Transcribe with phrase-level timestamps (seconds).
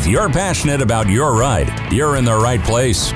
[0.00, 3.10] If you're passionate about your ride, you're in the right place.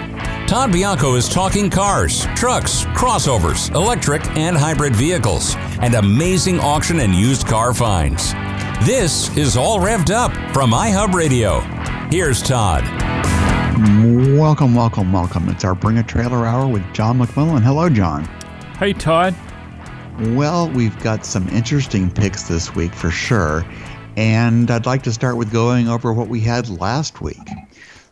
[0.46, 7.14] Todd Bianco is talking cars, trucks, crossovers, electric and hybrid vehicles, and amazing auction and
[7.14, 8.34] used car finds.
[8.84, 11.60] This is All Revved Up from iHub Radio.
[12.10, 12.84] Here's Todd.
[14.36, 15.48] Welcome, welcome, welcome.
[15.48, 17.62] It's our Bring a Trailer Hour with John McMullen.
[17.62, 18.24] Hello, John.
[18.78, 19.34] Hey, Todd.
[20.34, 23.64] Well, we've got some interesting picks this week for sure.
[24.16, 27.48] And I'd like to start with going over what we had last week.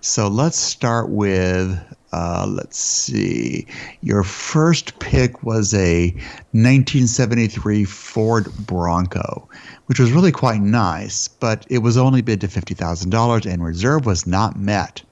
[0.01, 1.79] So let's start with,
[2.13, 3.69] uh, let's see,
[4.01, 6.11] your first pick was a
[6.51, 9.49] 1973 Ford Bronco,
[9.87, 14.27] which was really quite nice, but it was only bid to $50,000 and reserve was
[14.27, 15.03] not met.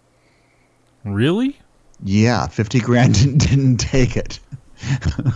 [1.04, 1.56] Really?
[2.02, 4.40] Yeah, 50 grand didn't, didn't take it.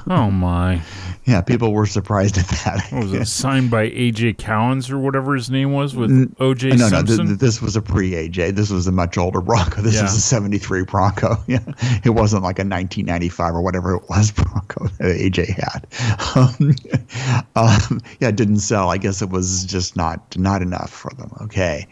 [0.09, 0.81] Oh my!
[1.25, 2.87] Yeah, people were surprised at that.
[2.91, 6.89] What was it signed by AJ Cowens or whatever his name was with OJ no,
[6.89, 7.17] Simpson?
[7.19, 8.55] No, th- this was a pre AJ.
[8.55, 9.81] This was a much older Bronco.
[9.83, 10.03] This Yeah.
[10.03, 11.37] was a '73 Bronco.
[11.47, 11.59] Yeah,
[12.05, 15.87] it wasn't like a 1995 or whatever it was Bronco that AJ had.
[16.37, 16.75] Um,
[17.57, 18.91] um, yeah, it didn't sell.
[18.91, 21.31] I guess it was just not not enough for them.
[21.43, 21.87] Okay.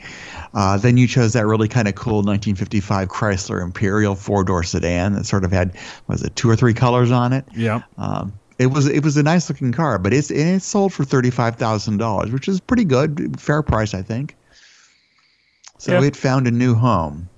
[0.55, 5.15] Uh, then you chose that really kind of cool 1955 Chrysler Imperial four door sedan
[5.15, 5.75] that sort of had
[6.09, 7.42] was it two or three colors on it.
[7.55, 7.83] Yeah.
[7.99, 11.05] Um, it was it was a nice looking car, but it's and it sold for
[11.05, 14.37] thirty five thousand dollars, which is pretty good, fair price, I think.
[15.79, 16.07] So Yeah.
[16.07, 17.29] it found a new home.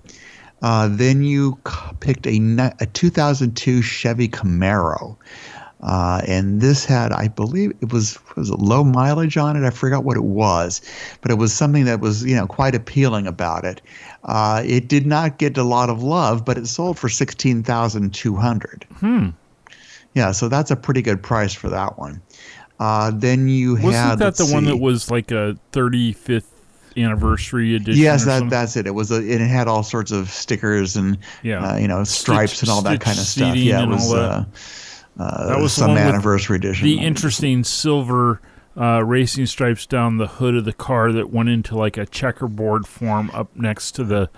[0.60, 5.16] Uh, then you c- picked a a 2002 Chevy Camaro,
[5.82, 9.66] uh, and this had, I believe, it was was it low mileage on it.
[9.66, 10.80] I forgot what it was,
[11.20, 13.80] but it was something that was you know quite appealing about it.
[14.24, 18.12] Uh, it did not get a lot of love, but it sold for sixteen thousand
[18.14, 18.86] two hundred.
[19.00, 19.30] Hmm.
[20.14, 22.22] Yeah, so that's a pretty good price for that one.
[22.80, 23.84] Uh, then you had.
[23.84, 26.44] Wasn't had that the let's one that was like a 35th
[26.96, 28.02] anniversary edition?
[28.02, 28.48] Yes, that something?
[28.50, 28.86] that's it.
[28.86, 31.72] It was a, it had all sorts of stickers and Yeah.
[31.72, 33.56] uh, you know stripes and all that kind of stuff.
[33.56, 34.18] Yeah, it was that.
[34.18, 34.44] uh,
[35.22, 36.86] uh, That was some anniversary edition.
[36.86, 38.40] the interesting silver
[38.76, 42.86] uh, racing stripes down the hood of the car that went into like a checkerboard
[42.86, 44.30] form up next to the.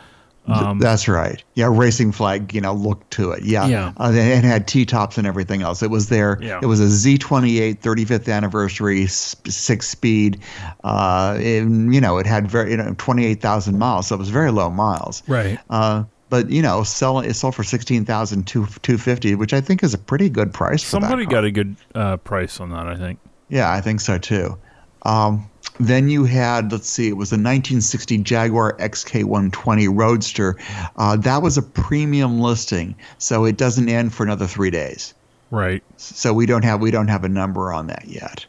[0.48, 1.42] Um, That's right.
[1.54, 3.42] Yeah, racing flag, you know, look to it.
[3.44, 3.66] Yeah.
[3.66, 3.92] Yeah.
[3.98, 5.82] Uh, and it had T tops and everything else.
[5.82, 6.38] It was there.
[6.40, 6.60] Yeah.
[6.62, 10.40] It was a Z28 35th anniversary six speed.
[10.84, 14.06] Uh, and, you know, it had very, you know, 28,000 miles.
[14.08, 15.22] So it was very low miles.
[15.26, 15.58] right.
[15.70, 19.60] Uh, but you know, sell it sold for sixteen thousand two two fifty, which I
[19.60, 22.88] think is a pretty good price for Somebody got a good uh, price on that,
[22.88, 23.20] I think.
[23.48, 24.58] Yeah, I think so too.
[25.02, 25.48] Um,
[25.78, 30.56] then you had, let's see, it was a 1960 Jaguar XK120 Roadster.
[30.96, 35.14] Uh, that was a premium listing, so it doesn't end for another three days.
[35.50, 35.82] Right.
[35.96, 38.46] So we don't have we don't have a number on that yet.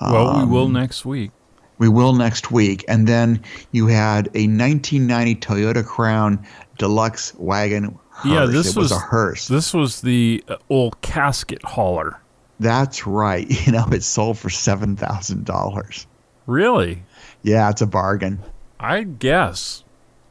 [0.00, 1.30] Well, we will Um, next week.
[1.78, 2.84] We will next week.
[2.86, 6.44] And then you had a 1990 Toyota Crown
[6.78, 7.98] Deluxe wagon.
[8.10, 8.32] Hearse.
[8.32, 9.48] Yeah, this was, was a hearse.
[9.48, 12.21] This was the uh, old casket hauler.
[12.62, 13.46] That's right.
[13.66, 16.06] You know, it sold for seven thousand dollars.
[16.46, 17.02] Really?
[17.42, 18.40] Yeah, it's a bargain.
[18.80, 19.84] I guess.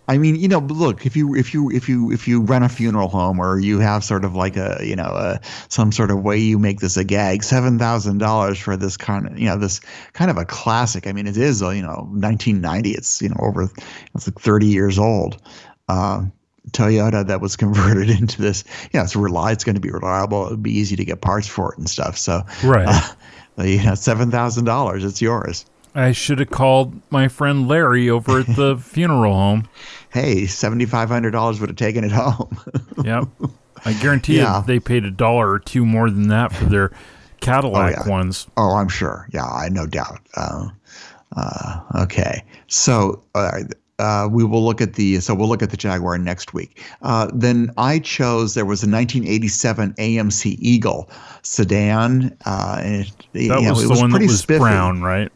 [0.08, 2.70] I mean, you know, look, if you if you if you if you run a
[2.70, 6.22] funeral home or you have sort of like a you know a, some sort of
[6.22, 9.58] way you make this a gag, seven thousand dollars for this kind of you know
[9.58, 9.80] this
[10.12, 11.08] kind of a classic.
[11.08, 12.92] I mean, it is uh, you know 1990.
[12.92, 13.70] It's you know over
[14.16, 15.42] it's like 30 years old.
[15.88, 16.26] Uh,
[16.72, 18.64] Toyota that was converted into this.
[18.94, 19.52] Yeah, it's rely.
[19.52, 20.46] It's going to be reliable.
[20.48, 22.18] It would be easy to get parts for it and stuff.
[22.18, 22.88] So Right.
[23.58, 25.04] uh, you know, seven thousand dollars.
[25.04, 25.66] It's yours.
[25.94, 29.68] I should have called my friend Larry over at the funeral home.
[30.10, 32.58] Hey, seventy five hundred dollars would have taken it home.
[33.04, 33.28] Yep.
[33.84, 34.60] I guarantee Yeah.
[34.60, 36.92] you they paid a dollar or two more than that for their
[37.42, 38.10] Cadillac Oh, yeah.
[38.10, 38.46] ones.
[38.56, 39.28] Oh, I'm sure.
[39.34, 40.20] Yeah, I no doubt.
[40.38, 40.68] Uh,
[41.36, 43.62] uh, okay, so uh,
[44.02, 46.82] uh, we will look at the so we'll look at the Jaguar next week.
[47.02, 51.10] Uh, then I chose there was a 1987 AMC Eagle
[51.44, 52.36] sedan.
[52.46, 54.60] Uh, and it, That was it the one that pretty was spiffy.
[54.60, 55.32] brown, right?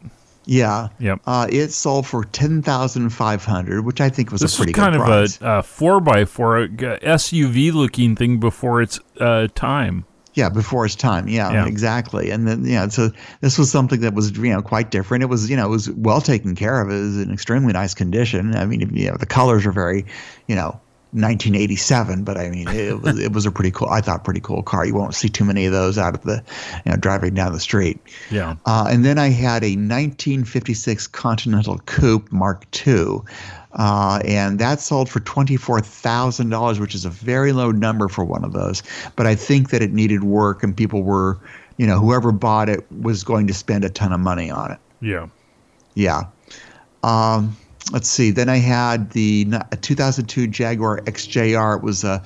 [0.45, 0.89] Yeah.
[1.00, 1.22] Yep.
[1.25, 4.74] Uh, it sold for ten thousand five hundred, which I think was This a pretty
[4.74, 5.39] was kind good of price.
[5.42, 10.06] a, a four by four SUV looking thing before its uh, time.
[10.36, 11.28] Yeah, before its time.
[11.28, 11.66] Yeah, Yeah.
[11.66, 12.30] exactly.
[12.30, 13.10] And then yeah, so
[13.42, 15.24] this was something that was you know quite different.
[15.24, 16.90] It was you know it was well taken care of.
[16.90, 18.56] It was in extremely nice condition.
[18.56, 20.06] I mean, you know, the colors are very,
[20.48, 20.80] you know.
[21.12, 23.88] 1987, but I mean, it was it was a pretty cool.
[23.88, 24.86] I thought pretty cool car.
[24.86, 26.44] You won't see too many of those out of the,
[26.86, 28.02] you know, driving down the street.
[28.30, 28.56] Yeah.
[28.66, 33.20] Uh, and then I had a 1956 Continental Coupe Mark II,
[33.75, 38.54] uh, and that sold for $24,000, which is a very low number for one of
[38.54, 38.81] those.
[39.16, 41.38] But I think that it needed work, and people were,
[41.77, 44.80] you know, whoever bought it was going to spend a ton of money on it.
[45.01, 45.27] Yeah.
[45.94, 46.24] Yeah.
[47.04, 47.56] Um,
[47.92, 48.32] let's see.
[48.32, 49.46] Then I had the
[49.82, 51.78] 2002 Jaguar XJR.
[51.78, 52.24] It was a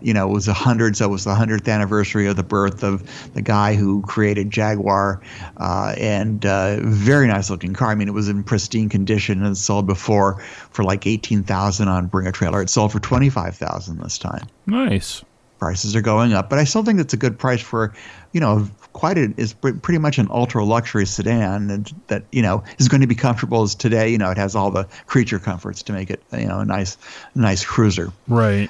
[0.00, 2.82] you know it was a hundred, so it was the hundredth anniversary of the birth
[2.82, 5.20] of the guy who created Jaguar,
[5.58, 7.90] uh, and uh, very nice looking car.
[7.90, 12.06] I mean, it was in pristine condition and sold before for like eighteen thousand on
[12.06, 12.62] Bring a Trailer.
[12.62, 14.46] It sold for twenty five thousand this time.
[14.66, 15.22] Nice.
[15.62, 17.94] Prices are going up, but I still think it's a good price for,
[18.32, 22.64] you know, quite a, is pretty much an ultra luxury sedan that, that you know
[22.80, 24.08] is going to be comfortable as today.
[24.08, 26.98] You know, it has all the creature comforts to make it you know a nice
[27.36, 28.12] nice cruiser.
[28.26, 28.68] Right.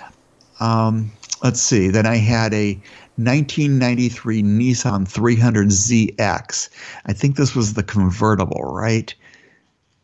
[0.61, 1.11] Um,
[1.43, 1.89] let's see.
[1.89, 2.75] Then I had a
[3.17, 6.69] 1993 Nissan 300ZX.
[7.07, 9.15] I think this was the convertible, right?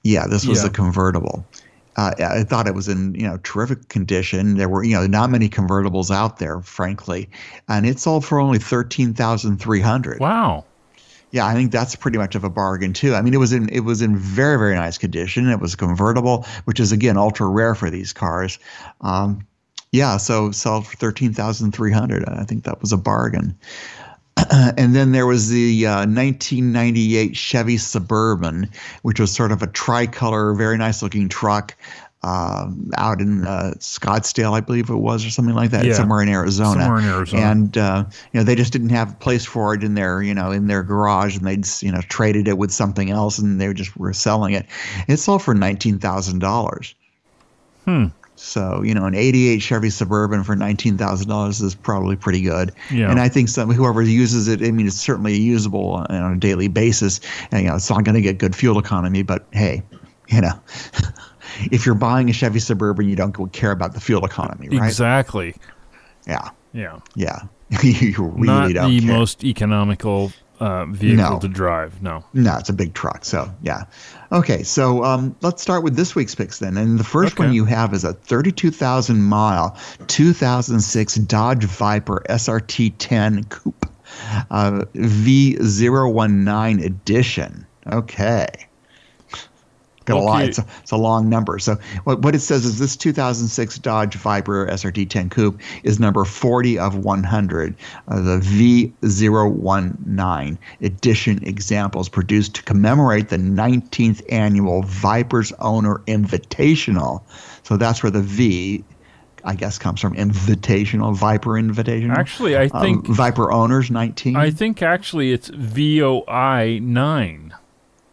[0.05, 0.69] Yeah, this was Yeah.
[0.69, 1.45] the convertible.
[1.99, 4.57] Uh, I thought it was in you know terrific condition.
[4.57, 7.29] There were you know not many convertibles out there, frankly,
[7.69, 10.21] and it sold for only thirteen thousand three hundred.
[10.21, 10.65] Wow.
[11.33, 13.17] Yeah, I think that's pretty much of a bargain too.
[13.17, 15.49] I mean, it was in it was in very very nice condition.
[15.49, 18.61] It was a convertible, which is again ultra rare for these cars.
[19.01, 19.45] Um,
[19.91, 22.25] yeah, so sold for thirteen thousand three hundred.
[22.29, 23.59] I think that was a bargain.
[24.77, 28.71] and then there was the uh, 1998 Chevy Suburban,
[29.03, 31.75] which was sort of a tricolor, very nice looking truck.
[32.25, 35.93] Um, out in uh, Scottsdale, I believe it was, or something like that, Yeah.
[35.93, 36.83] somewhere in Arizona.
[36.83, 37.43] Somewhere in Arizona.
[37.43, 40.35] And uh, you know, they just didn't have a place for it in their, you
[40.35, 43.73] know, in their garage, and they'd you know traded it with something else, and they
[43.73, 44.67] just were selling it.
[45.07, 46.97] It sold for nineteen thousand dollars.
[47.85, 48.07] Hmm.
[48.41, 52.73] So you know, an '88 Chevy Suburban for nineteen thousand dollars is probably pretty good.
[52.91, 53.11] Yeah.
[53.11, 56.39] And I think some whoever uses it, I mean, it's certainly usable on on a
[56.39, 57.21] daily basis.
[57.51, 59.83] And you know, it's not going to get good fuel economy, but hey,
[60.29, 60.53] you know.
[61.73, 64.87] If you're buying a Chevy Suburban, you don't care about the fuel economy, right?
[64.87, 65.57] Exactly.
[66.27, 67.01] Yeah, Yeah.
[67.17, 67.41] yeah.
[67.83, 69.13] you really Not don't the care.
[69.17, 71.39] most economical uh, vehicle No.
[71.41, 72.03] to drive.
[72.03, 72.25] No.
[72.35, 73.25] No, it's a big truck.
[73.25, 73.85] So yeah.
[74.31, 76.77] Okay, so um, let's start with this week's picks then.
[76.77, 79.77] And the first one you have is a 32,000 mile
[80.09, 83.87] 2006 Dodge Viper SRT 10 Coupe
[84.51, 87.67] uh, V019 edition.
[87.91, 88.47] Okay.
[90.09, 90.43] Got a lot.
[90.45, 91.59] It's a, it's a long number.
[91.59, 96.25] So what, what it says is this 2006 Dodge Viper SRT 10 Coupe is number
[96.25, 97.75] 40 of 100.
[98.09, 98.41] Uh, the
[99.03, 107.23] V019 edition examples produced to commemorate the 19th annual Vipers Owner Invitational.
[107.63, 108.85] So that's where the V,
[109.45, 112.17] I guess, comes from Invitational, Viper Invitational.
[112.17, 114.37] Actually, I Um, think Viper Owners 19.
[114.37, 117.53] I think actually it's VOI nine.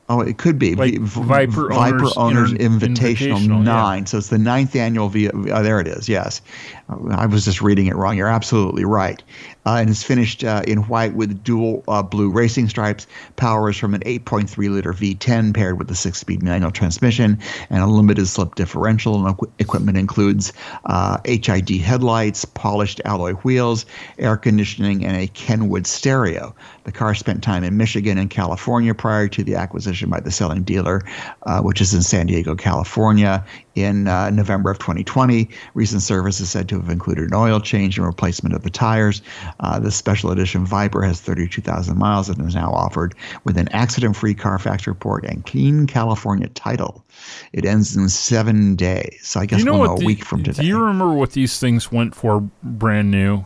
[0.07, 3.63] Oh, it could be Like Viper Viper Owners Owners Invitational, Invitational, yeah.
[3.63, 4.05] Nine.
[4.05, 5.09] So it's the ninth annual.
[5.09, 6.07] V- oh, there it is.
[6.07, 6.41] Yes,
[6.87, 8.15] I was just reading it wrong.
[8.15, 9.21] You're absolutely right.
[9.65, 13.07] Uh, and it's finished uh, in white with dual uh, blue racing stripes.
[13.37, 17.39] Power is from an 8.3 liter V10 paired with a six-speed manual transmission
[17.71, 19.15] and a limited slip differential.
[19.15, 20.53] And equi- equipment includes
[20.85, 23.88] uh, HID headlights, polished alloy wheels,
[24.19, 26.53] air conditioning, and a Kenwood stereo.
[26.83, 30.61] The car spent time in Michigan and California prior to the acquisition by the selling
[30.61, 31.01] dealer,
[31.43, 33.43] uh, which is in San Diego, California,
[33.73, 35.49] in uh, November of 2020.
[35.73, 39.22] Recent service is said to have included an oil change and replacement of the tires.
[39.60, 44.15] Uh, the special edition Viper has 32,000 miles and is now offered with an accident
[44.15, 47.05] free Carfax report and clean California title.
[47.53, 49.20] It ends in seven days.
[49.24, 50.62] So I guess you know we'll know a week from today.
[50.62, 53.46] Do you remember what these things went for brand new?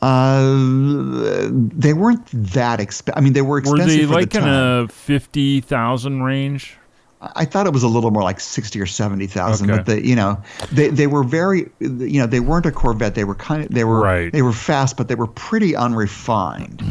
[0.00, 3.18] Uh, they weren't that expensive.
[3.18, 3.86] I mean, they were expensive.
[3.86, 6.76] Were they like the in a fifty thousand range?
[7.20, 9.78] I thought it was a little more like sixty or seventy thousand, Okay.
[9.78, 13.14] but they, you know, they they were very, you know, they weren't a Corvette.
[13.16, 14.32] They were kind of, they were, Right.
[14.32, 16.82] they were fast, but they were pretty unrefined.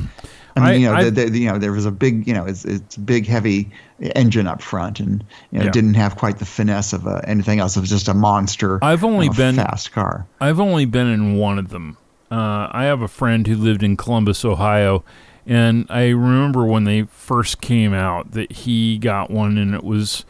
[0.56, 2.34] I mean, I- you know, I- the, the, you know, there was a big, you
[2.34, 3.70] know, it's it's a big heavy
[4.16, 5.68] engine up front, and you know, Yeah.
[5.70, 7.78] it didn't have quite the finesse of uh, anything else.
[7.78, 8.80] It was just a monster.
[8.84, 10.26] I've only you know, been- fast car.
[10.42, 11.98] I've only been in one of them.
[12.30, 15.04] Uh, I have a friend who lived in Columbus, Ohio,
[15.48, 20.26] and I remember when they first came out that he got one, and it was,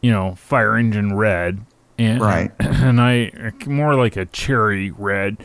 [0.00, 1.64] you know, fire engine red,
[1.98, 2.50] and Right.
[2.58, 3.30] and I
[3.66, 5.36] more like a cherry red,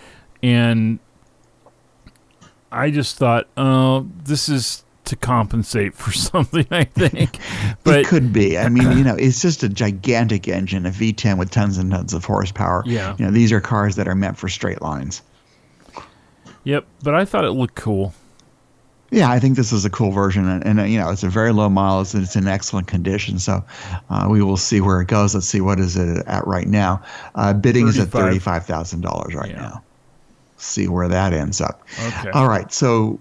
[0.42, 1.00] and
[2.72, 6.66] I just thought, oh, this is to compensate for something.
[6.72, 7.38] I think,
[7.84, 8.58] but it could be.
[8.58, 12.14] I mean, you know, it's just a gigantic engine, a V10 with tons and tons
[12.14, 12.84] of horsepower.
[12.86, 13.16] Yeah.
[13.18, 15.22] You know, these are cars that are meant for straight lines.
[16.64, 16.86] yep.
[17.04, 18.14] But I thought it looked cool.
[19.10, 21.30] Yeah, I think this is a cool version, and, and uh, you know, it's a
[21.30, 23.40] very low miles and it's in excellent condition.
[23.40, 23.64] So
[24.10, 25.34] uh, we will see where it goes.
[25.34, 27.02] Let's see what is it at right now.
[27.36, 29.62] Uh, bidding is at thirty-five thousand dollars right Yeah.
[29.62, 29.84] now.
[30.58, 31.84] See where that ends up.
[32.08, 32.32] Okay.
[32.32, 33.20] All right, so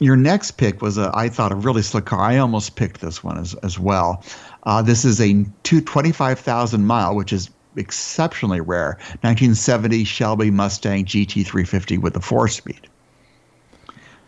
[0.00, 2.20] your next pick was a, I thought a really slick car.
[2.20, 4.22] I almost picked this one as as well.
[4.64, 8.98] Uh, this is a two twenty five thousand mile, which is exceptionally rare.
[9.22, 12.88] 1970 Shelby Mustang GT350 with a four speed.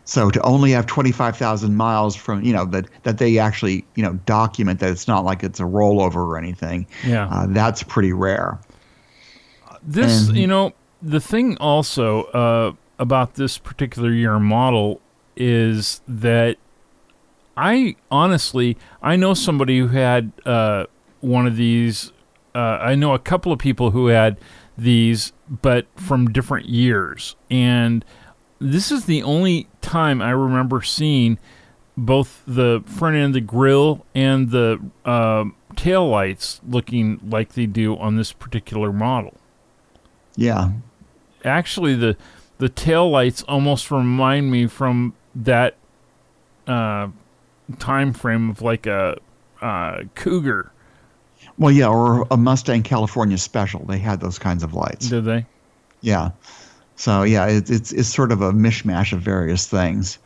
[0.06, 4.14] So to only have 25,000 miles from, you know, that, that they actually, you know,
[4.25, 6.86] document that it's not like it's a rollover or anything.
[7.04, 7.26] Yeah.
[7.28, 8.58] Uh, that's pretty rare.
[9.82, 10.72] This, And- you know,
[11.02, 15.00] the thing also uh, about this particular year model
[15.36, 16.56] is that
[17.56, 20.86] I honestly, I know somebody who had uh,
[21.20, 22.12] one of these.
[22.54, 24.38] Uh, I know a couple of people who had
[24.78, 27.34] these, but from different years.
[27.50, 28.04] And
[28.58, 31.38] this is the only time I remember seeing
[31.96, 35.44] both the front end of the grill and the uh,
[35.76, 39.34] tail lights looking like they do on this particular model
[40.36, 40.70] Yeah.
[41.44, 42.16] actually the
[42.58, 45.76] the tail lights almost remind me from that
[46.66, 47.08] uh,
[47.78, 49.18] time frame of like a
[49.60, 50.70] uh, cougar.
[51.58, 53.84] Well, yeah, or a Mustang California Special.
[53.84, 55.08] They had those kinds of lights.
[55.10, 55.44] Did they?
[56.00, 56.30] Yeah.
[56.96, 60.18] So yeah, it, it's it's sort of a mishmash of various things.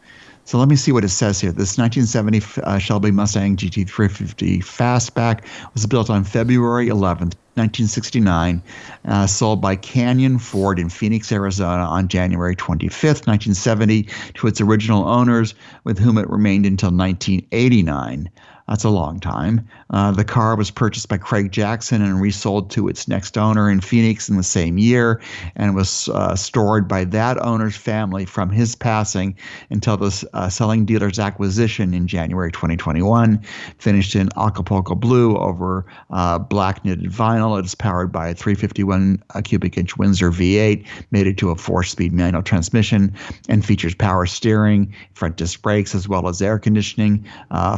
[0.45, 1.53] So let me see what it says here.
[1.53, 8.63] This 1970 uh, Shelby Mustang GT350 Fastback was built on February 11th, 1969,
[9.05, 15.07] uh, sold by Canyon Ford in Phoenix, Arizona on January 25th, 1970, to its original
[15.07, 18.29] owners, with whom it remained until 1989.
[18.67, 19.69] That's a long time.
[19.91, 23.81] Uh, the car was purchased by Craig Jackson and resold to its next owner in
[23.81, 25.21] Phoenix in the same year
[25.57, 29.37] and was uh, stored by that owner's family from his passing
[29.71, 33.41] until the uh, selling dealer's acquisition in January 2021.
[33.79, 37.59] Finished in Acapulco blue over uh, black knitted vinyl.
[37.59, 41.83] It is powered by a 351 uh, cubic inch Windsor V8, mated to a four
[41.83, 43.13] speed manual transmission,
[43.49, 47.25] and features power steering, front disc brakes, as well as air conditioning,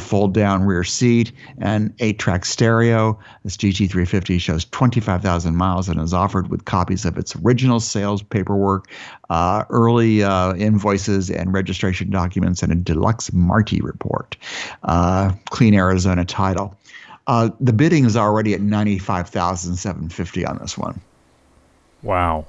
[0.00, 3.18] fold down rear seat, and eight track stereo.
[3.44, 8.90] This GT350 shows 25,000 miles and is offered with copies of its original sales paperwork,
[9.30, 14.36] uh, early uh, invoices and registration documents, and a deluxe Marti report.
[14.82, 16.76] Uh, clean Arizona title.
[17.28, 21.00] Uh, the bidding is already at 95,750 on this one.
[22.02, 22.46] Wow.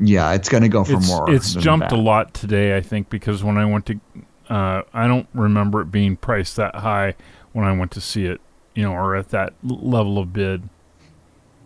[0.00, 1.30] Yeah, it's going to go for It's, more.
[1.30, 4.00] it's jumped a lot today, I think, because when I went to,
[4.48, 7.14] uh, I don't remember it being priced that high
[7.52, 8.40] when I went to see it,
[8.76, 10.62] you know, or at that level of bid.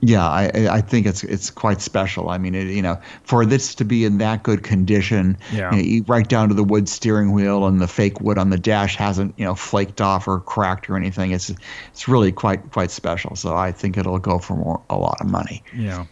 [0.03, 2.31] Yeah, I I I think it's it's quite special.
[2.31, 5.75] I mean, it, you know, for this to be in that good condition, Yeah.
[5.75, 8.57] you know, right down to the wood steering wheel and the fake wood on the
[8.57, 11.33] dash hasn't you know flaked off or cracked or anything.
[11.33, 11.53] It's
[11.93, 13.37] it's really quite quite special.
[13.37, 15.63] So I think it'll go for more, a lot of money.
[15.77, 16.07] Yeah.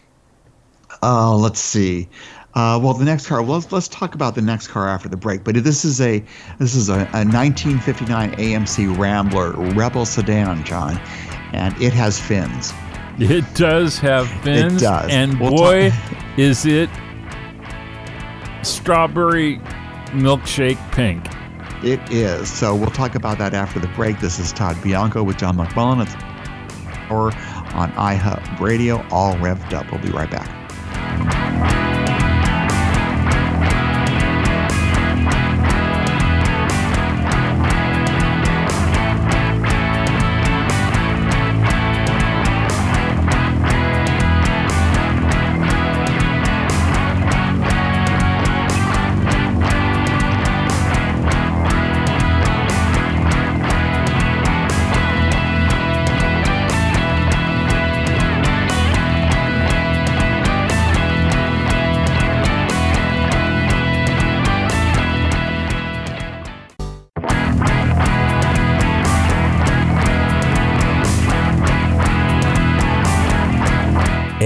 [1.01, 2.07] Uh, let's see.
[2.55, 3.41] Uh, well, the next car.
[3.41, 5.43] Well, let's let's talk about the next car after the break.
[5.43, 6.23] But this is a
[6.57, 10.97] this is a, a 1959 AMC Rambler Rebel sedan, John,
[11.53, 12.73] and it has fins.
[13.19, 14.81] It does have fins.
[14.81, 15.09] It does.
[15.11, 16.89] And We'll boy, talk- is it
[18.63, 19.57] strawberry
[20.11, 21.25] milkshake pink.
[21.83, 22.51] It is.
[22.51, 24.19] So we'll talk about that after the break.
[24.19, 26.01] This is Todd Bianco with John McMullen.
[26.03, 26.13] It's
[27.11, 27.31] or
[27.73, 29.89] on iHub Radio, all revved up.
[29.91, 31.98] We'll be right back.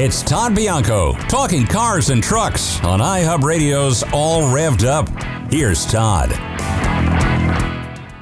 [0.06, 5.08] It's Todd Bianco talking cars and trucks on iHub Radio's All Revved Up.
[5.50, 6.30] Here's Todd.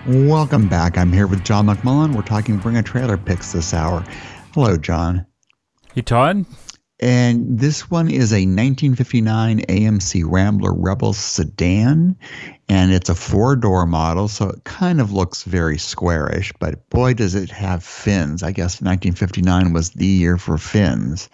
[0.05, 0.99] Welcome back.
[0.99, 2.13] I'm here with John McMullen.
[2.13, 4.05] We're talking Bring a Trailer picks this hour.
[4.53, 5.25] Hello, John.
[5.95, 6.45] Hey, Todd?
[6.99, 12.15] And this one is a 1959 AMC Rambler Rebel sedan,
[12.69, 17.15] and it's a four door model, so it kind of looks very squarish, but boy,
[17.15, 18.43] does it have fins.
[18.43, 21.27] I guess 1959 was the year for fins.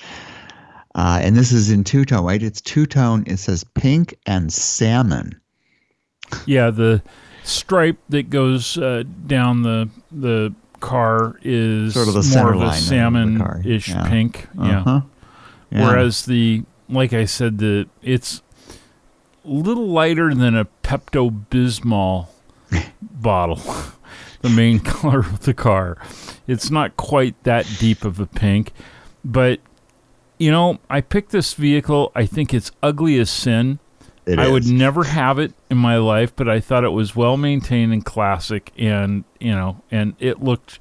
[0.98, 2.42] Uh, and this is in two tone, right?
[2.42, 3.24] It's two tone.
[3.28, 5.40] It says pink and salmon.
[6.46, 7.02] Yeah, the
[7.44, 12.74] stripe that goes uh, down the the car is Sort of the more of a
[12.74, 13.90] salmon-ish.
[13.90, 14.10] Yeah.
[14.10, 14.48] pink.
[14.56, 14.80] Yeah.
[14.80, 15.02] Uh-huh.
[15.70, 15.88] Yeah.
[15.88, 18.42] Whereas the, like I said, the it's
[19.46, 22.28] a little lighter than a Pepto Bismol
[23.02, 23.62] bottle,
[24.42, 25.98] the main color of the car.
[26.48, 28.72] It's not quite that deep of a pink,
[29.24, 29.60] but
[30.38, 32.12] you know, I picked this vehicle.
[32.16, 33.80] I think it's ugly as sin.
[34.26, 34.52] It I is.
[34.52, 38.04] would never have it in my life, but I thought it was well maintained and
[38.06, 40.80] classic, and you know, and it looked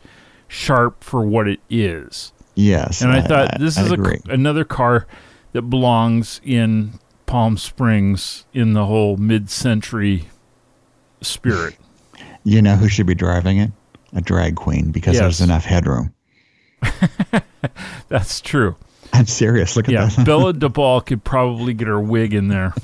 [0.48, 2.32] sharp for what it is.
[2.54, 3.02] Yes.
[3.02, 5.06] And I, thought this I is a, another car
[5.52, 10.28] that belongs in Palm Springs in the whole mid-century
[11.20, 11.76] spirit.
[12.44, 13.70] You know who should be driving it?
[14.14, 15.22] A drag queen because Yes.
[15.22, 16.14] there's enough headroom.
[18.08, 18.76] That's true.
[19.12, 19.76] I'm serious.
[19.76, 20.26] Look at Yeah, that.
[20.26, 22.74] Bella DeBall could probably get her wig in there.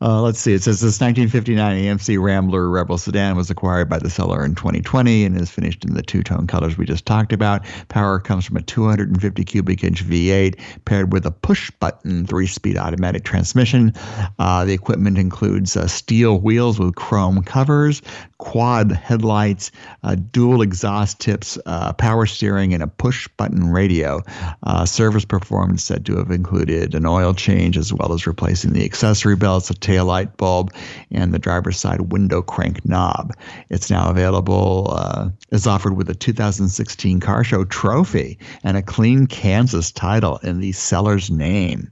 [0.00, 0.52] Uh, let's see.
[0.52, 5.24] It says this 1959 AMC Rambler Rebel sedan was acquired by the seller in 2020
[5.24, 7.64] and is finished in the two-tone colors we just talked about.
[7.88, 13.92] Power comes from a 250 cubic inch V8 paired with a push-button three-speed automatic transmission.
[14.38, 18.00] Uh, the equipment includes uh, steel wheels with chrome covers,
[18.38, 19.72] quad headlights,
[20.04, 24.22] uh, dual exhaust tips, uh, power steering, and a push-button radio.
[24.62, 28.84] Uh, service performance said to have included an oil change as well as replacing the
[28.84, 30.74] accessory belts, a tail light bulb,
[31.10, 33.34] and the driver's side window crank knob.
[33.70, 39.26] It's now available, uh, is offered with a 2016 car show trophy and a clean
[39.26, 41.90] Kansas title in the seller's name.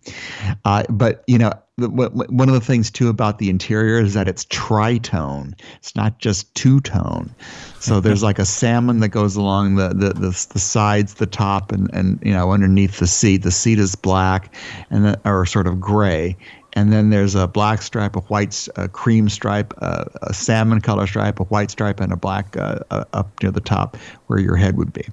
[0.66, 3.98] Uh, but, you know, the- wh- wh- one of the things too about the interior
[3.98, 5.52] is that it's tritone.
[5.76, 7.34] It's not just two tone.
[7.80, 11.72] So there's like a salmon that goes along the, the, the, the sides, the top,
[11.72, 13.42] and, and you know underneath the seat.
[13.42, 14.54] The seat is black
[14.90, 16.36] and or sort of gray,
[16.76, 21.06] and then there's a black stripe, a white, a cream stripe, a, a salmon color
[21.08, 23.96] stripe, a white stripe, and a black uh, uh, up near the top
[24.28, 25.04] where your head would be.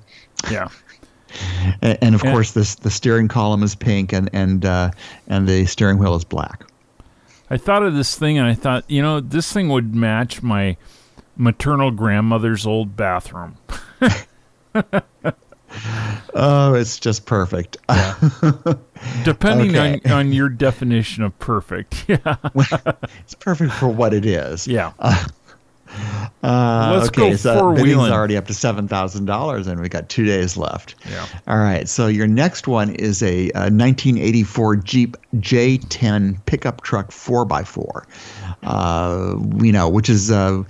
[0.51, 0.67] Yeah.
[1.81, 2.31] And, and of Yeah.
[2.31, 4.91] course, this the steering column is pink, and and uh,
[5.27, 6.63] and the steering wheel is black.
[7.49, 10.77] I thought of this thing and I thought, you know, this thing would match my
[11.35, 13.57] maternal grandmother's old bathroom.
[16.33, 17.77] Oh, it's just perfect.
[19.23, 19.99] Depending Okay.
[20.05, 22.05] on, on your definition of perfect.
[22.09, 22.35] Yeah.
[23.19, 24.67] it's perfect for what it is.
[24.67, 24.91] Yeah.
[24.99, 29.89] Uh, Let's okay, go so four bidding's already up to seven thousand dollars, and we
[29.89, 30.95] got two days left.
[31.09, 31.25] Yeah.
[31.47, 31.87] All right.
[31.87, 38.07] So your next one is a, uh 1984 Jeep J10 pickup truck four x four.
[38.63, 40.63] Uh, you know, which is uh,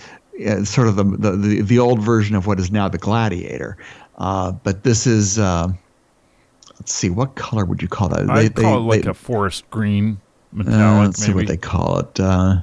[0.45, 3.77] uh, sort of the, the the the old version of what is now the Gladiator.
[4.17, 5.39] Uh, but this is.
[5.39, 5.69] Uh,
[6.79, 8.29] let's see, what color would you call that?
[8.29, 10.17] I'd call it like they- a forest green
[10.53, 12.19] uh, metallic, let's see what they call it.
[12.19, 12.57] Uh,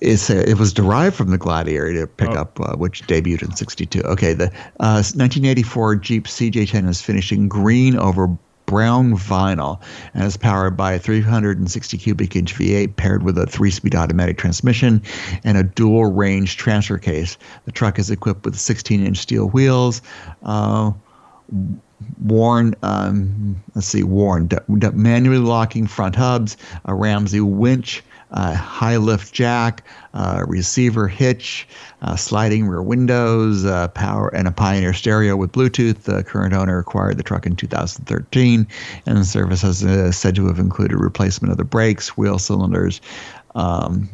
[0.00, 4.02] it's a, it was derived from the Gladiator pickup, uh, which debuted in '62.
[4.02, 4.46] Okay, the
[4.80, 8.28] uh, 1984 Jeep CJ10 is finishing green over
[8.68, 9.80] brown vinyl
[10.12, 15.02] and is powered by a 360 cubic inch V8 paired with a three-speed automatic transmission
[15.42, 17.38] and a dual range transfer case.
[17.64, 20.02] The truck is equipped with 16-inch steel wheels.
[20.42, 20.92] Uh,
[22.22, 28.54] worn um, let's see worn d- d- manually locking front hubs a ramsey winch uh,
[28.54, 31.66] high lift jack uh, receiver hitch
[32.16, 33.64] sliding rear windows
[33.94, 36.02] power and a pioneer stereo with bluetooth.
[36.02, 38.66] The current owner acquired the truck in 2013
[39.06, 43.00] and the service has uh, said to have included replacement of the brakes wheel cylinders
[43.54, 44.08] um,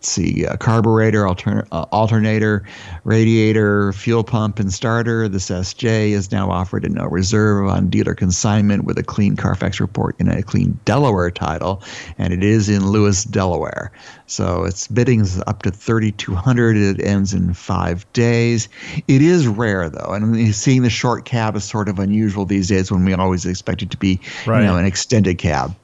[0.00, 2.64] see, uh, carburetor, alter- uh, alternator,
[3.04, 5.28] radiator, fuel pump, and starter.
[5.28, 9.80] This SJ is now offered in no reserve on dealer consignment with a clean Carfax
[9.80, 11.82] report and a clean Delaware title,
[12.18, 13.92] and it is in Lewes, Delaware.
[14.26, 16.76] So its bidding is up to 3,200.
[16.76, 18.68] It ends in five days.
[19.08, 22.90] It is rare though, and seeing the short cab is sort of unusual these days
[22.92, 24.60] when we always expect it to be, Right.
[24.60, 25.74] you know, an extended cab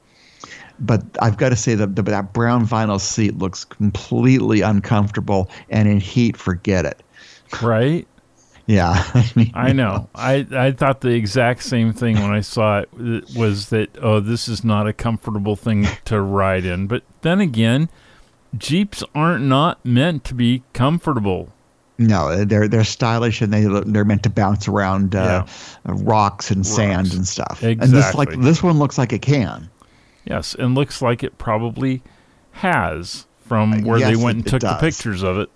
[0.79, 5.99] but I've got to say that that brown vinyl seat looks completely uncomfortable, and in
[5.99, 7.03] heat, forget it.
[7.61, 8.07] right?
[8.67, 10.09] Yeah, I mean, I know.
[10.13, 12.89] I, I thought the exact same thing when I saw it
[13.35, 16.87] was that, oh, this is not a comfortable thing to ride in.
[16.87, 17.89] But then again,
[18.57, 21.49] Jeeps aren't not meant to be comfortable.
[21.99, 25.45] No, they're they're stylish and they they're meant to bounce around uh,
[25.85, 27.63] rocks and sand and stuff.
[27.63, 27.85] Exactly.
[27.85, 29.67] And this like this one looks like it can.
[30.29, 32.01] Yes, and looks like it probably
[32.51, 35.49] has from where yes, they went it- and took the pictures of it.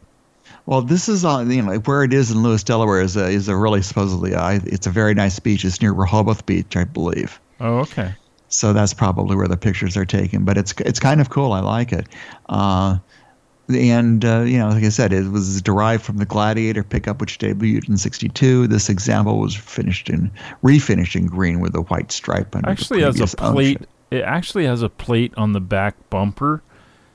[0.66, 3.48] Well, this is on you know where it is in Lewes, Delaware is a, is
[3.48, 5.66] a really supposedly uh, it's a very nice beach.
[5.66, 7.40] It's near Rehoboth Beach, I believe.
[7.60, 8.14] Oh, okay.
[8.50, 10.46] So that's probably where the pictures are taken.
[10.46, 11.54] But it's it's kind of cool.
[11.54, 12.08] I like it.
[12.48, 13.00] Uh,
[13.70, 17.40] and uh, you know, like I said, it was derived from the Gladiator pickup, which
[17.40, 18.68] debuted in '62.
[18.68, 20.30] This example was finished in
[20.64, 23.78] refinished in green with a white stripe under Actually has a plate.
[23.78, 23.90] ownership.
[24.12, 26.62] It actually has a plate on the back bumper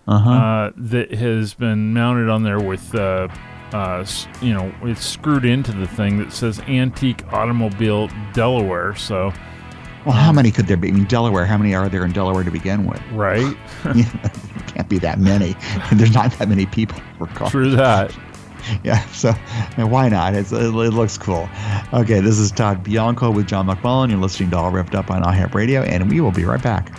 [0.09, 0.31] Uh-huh.
[0.31, 3.29] uh, that has been mounted on there with, uh,
[3.73, 4.05] uh,
[4.41, 8.95] you know, it's screwed into the thing that says Antique Automobile Delaware.
[8.95, 9.33] So,
[10.07, 10.89] well, how many could there be?
[10.89, 11.45] I mean, Delaware.
[11.45, 13.03] How many are there in Delaware to begin with?
[13.13, 13.57] right?
[13.83, 15.57] Can't be that many.
[15.93, 17.51] There's not that many people for cars.
[17.51, 18.17] True that.
[18.85, 19.33] Yeah, so
[19.77, 20.35] why not?
[20.35, 21.49] It, it looks cool.
[21.93, 24.11] Okay, this is Todd Bianco with John McMullen.
[24.11, 26.91] You're listening to All Revved Up on iHub Radio, and we will be right back.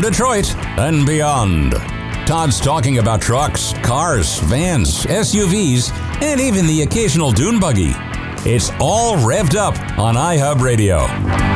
[0.00, 1.72] Detroit and beyond.
[2.26, 7.92] Todd's talking about trucks, cars, vans, SUVs, and even the occasional dune buggy.
[8.48, 11.49] It's all revved up on iHub Radio.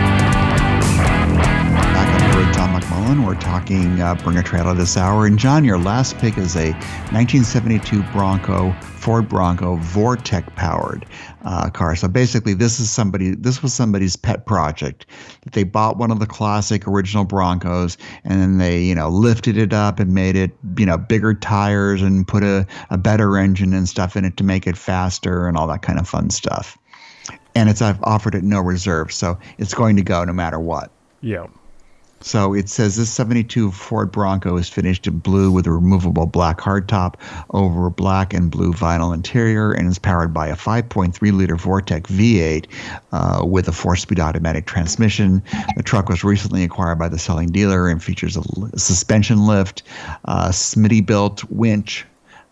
[2.64, 3.26] John McMullen.
[3.26, 5.26] We're talking uh, Bring a Trailer this hour.
[5.26, 6.72] And John, your last pick is a
[7.12, 11.04] 1972 Bronco, Ford Bronco, Vortec powered
[11.44, 11.94] uh, car.
[11.94, 13.34] So basically, this is somebody.
[13.34, 15.04] This was somebody's pet project.
[15.52, 19.74] They bought one of the classic original Broncos, and then they, you know, lifted it
[19.74, 23.86] up and made it, you know, bigger tires and put a, a better engine and
[23.86, 26.78] stuff in it to make it faster and all that kind of fun stuff.
[27.54, 30.90] And it's I've offered it no reserve, so it's going to go no matter what.
[31.20, 31.46] Yeah.
[32.24, 36.58] So it says this 72 Ford Bronco is finished in blue with a removable black
[36.58, 37.16] hardtop
[37.50, 42.04] over a black and blue vinyl interior and is powered by a 5.3 liter Vortec
[42.04, 42.64] V8
[43.12, 45.42] uh, with a four speed automatic transmission.
[45.76, 49.82] The truck was recently acquired by the selling dealer and features a suspension lift,
[50.24, 52.06] uh, Smittybilt winch,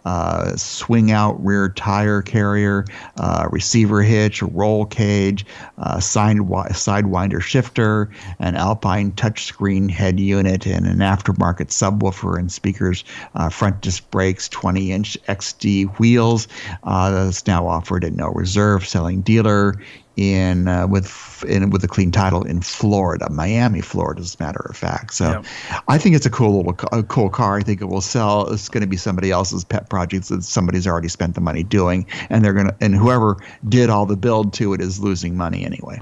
[0.04, 2.84] uh, swing out rear tire carrier,
[3.16, 5.46] uh, receiver hitch, roll cage,
[5.78, 12.50] uh, side wi- sidewinder shifter, an Alpine touchscreen head unit, and an aftermarket subwoofer and
[12.50, 16.48] speakers, uh, front disc brakes, 20 inch XD wheels.
[16.84, 19.74] Uh, that's now offered at no reserve, selling dealer
[20.16, 24.64] in uh, with in with a clean title in Florida, Miami, Florida, as a matter
[24.68, 25.14] of fact.
[25.14, 25.44] So, Yep.
[25.88, 27.56] I think it's a cool little a cool car.
[27.58, 28.52] I think it will sell.
[28.52, 32.06] It's going to be somebody else's pet project that somebody's already spent the money doing,
[32.28, 33.36] and they're gonna and whoever
[33.68, 36.00] did all the build to it is losing money anyway.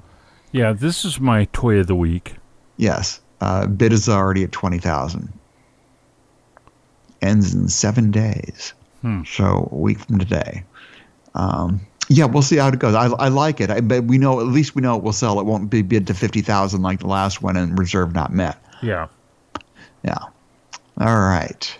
[0.52, 0.72] Yeah.
[0.72, 2.34] This is my toy of the week.
[2.78, 5.32] Yes, uh, bid is already at twenty thousand.
[7.22, 9.22] Ends in seven days, Hmm.
[9.24, 10.64] so a week from today.
[11.34, 12.94] Um, yeah, we'll see how it goes.
[12.94, 15.38] I, I like it, I, but we know at least we know it will sell.
[15.38, 18.58] It won't be bid to fifty thousand like the last one and reserve not met.
[18.82, 19.06] Yeah.
[20.02, 20.18] Yeah.
[20.98, 21.78] All right.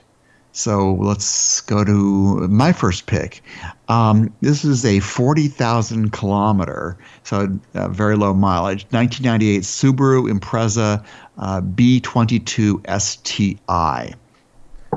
[0.53, 3.43] So let's go to my first pick.
[3.88, 11.05] Um, this is a 40,000 kilometer, so uh, very low mileage, 1998 Subaru Impreza
[11.38, 14.14] uh, B22 STI.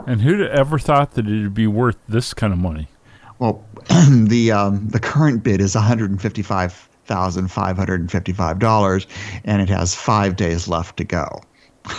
[0.07, 2.87] And who'd ever thought that it'd be worth this kind of money?
[3.43, 3.61] Well,
[4.09, 6.71] the um, the current bid is one hundred fifty five
[7.03, 9.05] thousand five hundred fifty five dollars,
[9.43, 11.41] and it has five days left to go.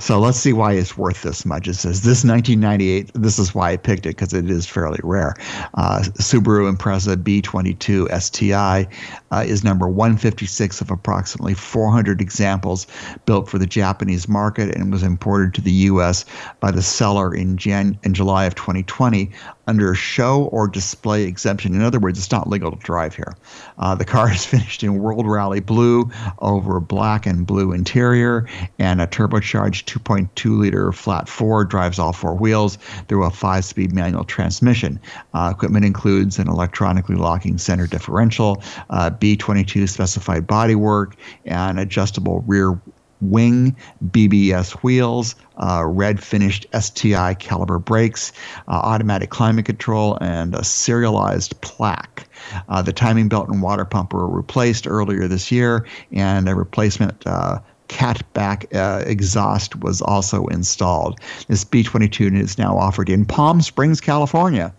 [0.00, 1.68] so let's see why it's worth this much.
[1.68, 3.12] It says this 1998.
[3.14, 5.34] This is why I picked it because it is fairly rare.
[5.74, 8.88] Uh, Subaru Impreza B22 STI
[9.30, 12.86] uh, is number 156 of approximately 400 examples
[13.26, 16.24] built for the Japanese market and was imported to the U.S.
[16.60, 19.30] by the seller in Jan in July of 2020
[19.68, 21.74] under a show or display exemption.
[21.74, 23.36] In other words, it's not legal to drive here.
[23.78, 29.00] Uh, the car is finished in World Rally Blue over black and blue interior and
[29.00, 32.76] a turbocharged 2.2 liter flat four drives all four wheels
[33.08, 34.98] through a five speed manual transmission.
[35.34, 41.12] Uh, equipment includes an electronically locking center differential, uh, B22 specified bodywork,
[41.44, 42.80] and adjustable rear
[43.20, 43.76] wing,
[44.06, 48.32] BBS wheels, uh, red finished STI caliber brakes,
[48.68, 52.28] uh, automatic climate control, and a serialized plaque.
[52.68, 57.26] Uh, the timing belt and water pump were replaced earlier this year, and a replacement.
[57.26, 61.18] Uh, Catback uh, exhaust was also installed.
[61.48, 64.74] This B22 is now offered in Palm Springs, California,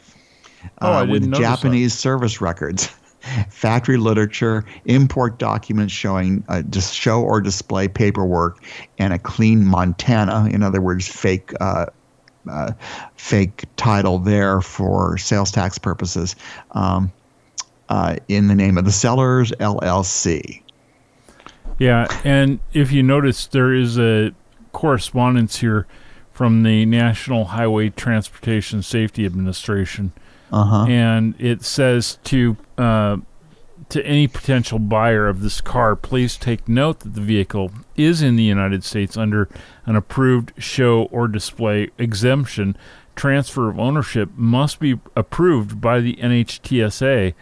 [0.81, 1.55] Oh, I uh, with didn't notice that.
[1.55, 2.89] Japanese service records.
[3.49, 8.63] Factory literature, import documents showing uh, just show or display paperwork,
[8.97, 11.87] and a clean Montana, in other words, fake uh,
[12.49, 12.71] uh,
[13.15, 16.35] fake title there for sales tax purposes
[16.71, 17.11] um,
[17.89, 20.61] uh, in the name of the sellers LLC.
[21.77, 24.33] Yeah, and if you notice, there is a
[24.71, 25.87] correspondence here
[26.31, 30.11] from the National Highway Transportation Safety Administration,
[30.51, 30.85] Uh-huh.
[30.87, 33.17] and it says to uh,
[33.89, 38.35] to any potential buyer of this car, please take note that the vehicle is in
[38.35, 39.49] the United States under
[39.85, 42.77] an approved show or display exemption.
[43.15, 47.33] Transfer of ownership must be approved by the NHTSA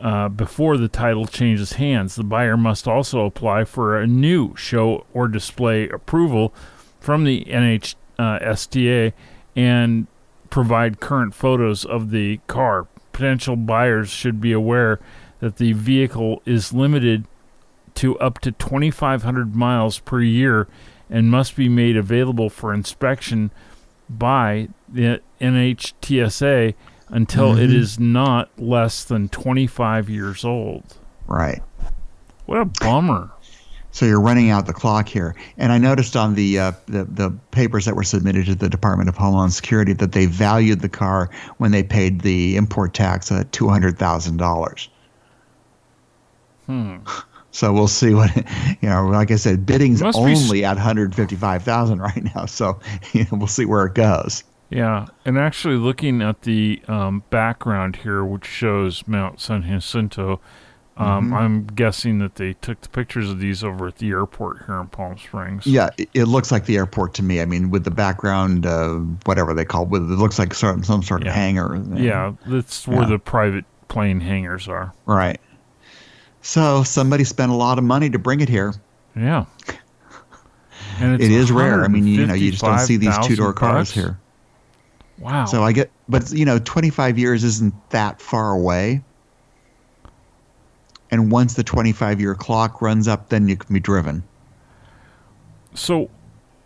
[0.00, 2.14] uh, before the title changes hands.
[2.14, 6.54] The buyer must also apply for a new show or display approval
[7.00, 9.12] from the NHSTA
[9.56, 10.06] and
[10.50, 12.86] provide current photos of the car.
[13.12, 15.00] Potential buyers should be aware
[15.40, 17.24] that the vehicle is limited
[17.94, 20.68] to up to 2,500 miles per year
[21.10, 23.50] and must be made available for inspection
[24.08, 26.74] by the NHTSA
[27.08, 27.74] until it Mhm.
[27.74, 30.96] is not less than 25 years old.
[31.26, 31.62] Right.
[32.46, 33.30] What a bummer.
[33.98, 35.34] So you're running out the clock here.
[35.56, 39.08] And I noticed on the, uh, the the papers that were submitted to the Department
[39.08, 43.50] of Homeland Security that they valued the car when they paid the import tax at
[43.50, 44.88] two hundred thousand dollars.
[46.66, 46.98] Hmm.
[47.50, 48.30] So we'll see what
[48.82, 49.08] you know.
[49.08, 52.44] Like I said, bidding's Must be only at one hundred fifty-five thousand right now.
[52.44, 52.78] So
[53.14, 54.44] you know, we'll see where it goes.
[54.70, 60.40] Yeah, and actually looking at the um, background here, which shows Mount San Jacinto,
[60.98, 61.32] um, Mhm.
[61.36, 64.88] I'm guessing that they took the pictures of these over at the airport here in
[64.88, 65.66] Palm Springs.
[65.66, 67.40] Yeah, it, it looks like the airport to me.
[67.40, 70.82] I mean, with the background, uh, whatever they call, it, with it looks like some
[70.82, 71.28] some sort Yeah.
[71.30, 71.80] of hangar.
[71.94, 73.06] Yeah, that's where Yeah.
[73.10, 74.92] the private plane hangars are.
[75.06, 75.40] Right.
[76.42, 78.74] So somebody spent a lot of money to bring it here.
[79.16, 79.44] Yeah.
[81.00, 81.84] And it's It is rare.
[81.84, 84.18] I mean, you know, you just don't see these two door cars here.
[85.18, 85.44] Wow.
[85.46, 89.02] So I get, but you know, 25 years isn't that far away.
[91.10, 94.22] And once the 25 year clock runs up, then you can be driven.
[95.74, 96.10] So,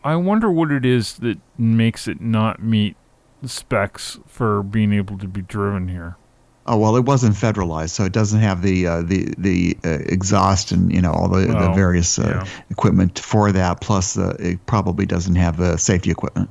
[0.05, 2.97] I wonder what it is that makes it not meet
[3.41, 6.17] the specs for being able to be driven here.
[6.65, 10.71] Oh well, it wasn't federalized, so it doesn't have the uh, the the uh, exhaust
[10.71, 12.63] and you know all the, the various uh, yeah.
[12.71, 13.81] equipment for that.
[13.81, 16.49] Plus, uh, it probably doesn't have the safety equipment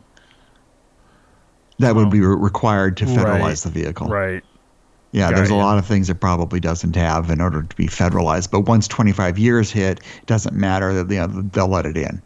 [1.81, 4.07] that would be re- required to federalize right, the vehicle.
[4.07, 4.43] Right.
[5.13, 5.59] Yeah, Got there's a ya.
[5.59, 8.49] lot of things it probably doesn't have in order to be federalized.
[8.49, 10.91] But once 25 years hit, it doesn't matter.
[10.93, 12.21] You know, they'll let it in,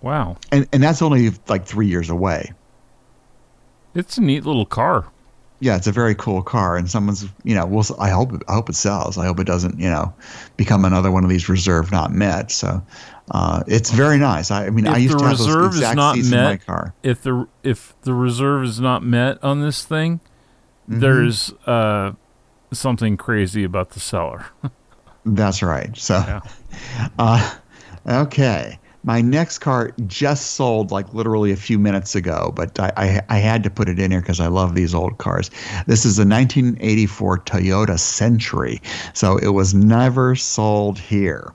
[0.00, 0.36] Wow.
[0.50, 2.52] and and that's only like three years away.
[3.94, 5.06] It's a neat little car.
[5.60, 8.68] Yeah, it's a very cool car, and someone's you know, we'll, I hope I hope
[8.68, 9.16] it sells.
[9.16, 10.12] I hope it doesn't you know
[10.56, 12.50] become another one of these reserve not met.
[12.50, 12.82] So
[13.30, 14.50] uh, it's very nice.
[14.50, 16.36] I, I mean, If I used the to have those is exact not seats in
[16.36, 16.94] my met, car.
[17.04, 20.18] If the if the reserve is not met on this thing,
[20.92, 21.00] Mm-hmm.
[21.00, 22.12] there's uh
[22.72, 24.46] something crazy about the seller.
[25.24, 25.96] That's right.
[25.96, 26.40] So, Yeah.
[27.18, 27.54] uh,
[28.08, 28.78] okay.
[29.04, 33.38] My next car just sold like literally a few minutes ago, but I, I, I
[33.38, 35.50] had to put it in here because I love these old cars.
[35.88, 38.80] This is a 1984 Toyota Century.
[39.12, 41.52] So it was never sold here.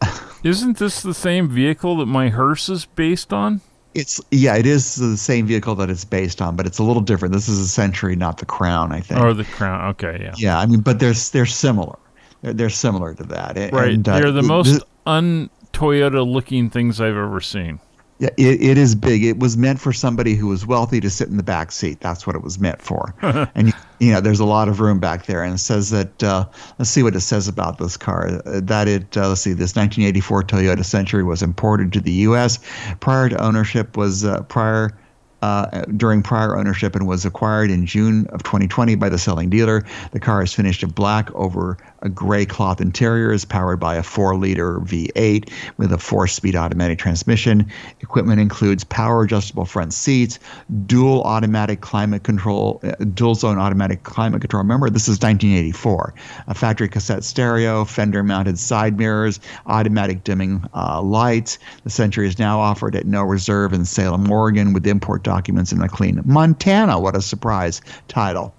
[0.44, 3.60] Isn't this the same vehicle that my hearse is based on?
[3.94, 7.02] It's yeah, it is the same vehicle that it's based on, but it's a little
[7.02, 7.32] different.
[7.32, 9.20] This is a Century, not the Crown, I think.
[9.20, 9.88] Or the Crown?
[9.90, 10.34] Okay, yeah.
[10.36, 11.96] yeah, I mean, but they're they're similar.
[12.42, 13.56] They're, they're similar to that.
[13.72, 13.92] Right.
[13.92, 17.80] and, uh, They're the most this- un Toyota looking things I've ever seen.
[18.18, 19.24] Yeah, it, it is big.
[19.24, 21.98] It was meant for somebody who was wealthy to sit in the back seat.
[22.00, 23.12] That's what it was meant for.
[23.54, 25.42] and you, you know, there's a lot of room back there.
[25.42, 26.22] And it says that.
[26.22, 26.46] Uh,
[26.78, 28.40] let's see what it says about this car.
[28.46, 29.16] Uh, that it.
[29.16, 29.52] Uh, let's see.
[29.52, 32.60] This 1984 Toyota Century was imported to the U.S.
[33.00, 33.96] prior to ownership.
[33.96, 34.96] Was uh, prior.
[35.44, 39.84] Uh, during prior ownership and was acquired in June of 2020 by the selling dealer.
[40.12, 43.30] The car is finished in black over a gray cloth interior.
[43.30, 47.70] is powered by a 4-liter V8 with a 4-speed automatic transmission.
[48.00, 50.38] Equipment includes power adjustable front seats,
[50.86, 54.62] dual automatic climate control, uh, dual zone automatic climate control.
[54.62, 56.14] Remember, this is 1984.
[56.46, 61.58] A factory cassette stereo, fender-mounted side mirrors, automatic dimming uh, lights.
[61.84, 65.80] The Century is now offered at no reserve in Salem, Oregon, with import documents in
[65.82, 66.20] a clean.
[66.24, 66.98] Montana.
[67.00, 68.54] What a surprise title!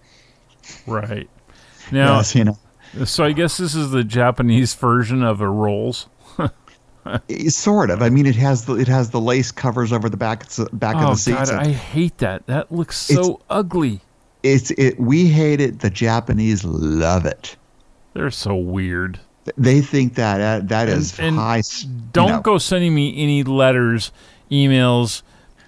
[0.86, 1.30] Right.
[1.92, 2.58] Now, yes, you know.
[3.06, 6.08] so I guess this is the Japanese version of a Rolls.
[7.30, 8.02] Eh, Sort of.
[8.02, 11.04] I mean, it has the it has the lace covers over the back back of
[11.04, 11.52] Oh the seats.
[11.52, 12.48] God, I hate that.
[12.48, 14.02] That looks so ugly.
[14.42, 15.00] it's it.
[15.00, 15.82] We hate it.
[15.82, 17.56] The Japanese love it.
[18.14, 19.20] They're so weird.
[19.56, 21.62] They think that uh, that is and high.
[22.12, 24.12] Don't go sending me any letters,
[24.50, 25.22] emails,